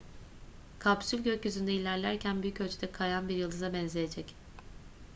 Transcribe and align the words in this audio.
kapsül 0.79 1.21
gökyüzünde 1.23 1.71
ilerlerken 1.73 2.41
büyük 2.41 2.61
ölçüde 2.61 2.91
kayan 2.91 3.29
bir 3.29 3.35
yıldıza 3.35 3.73
benzeyecek 3.73 4.35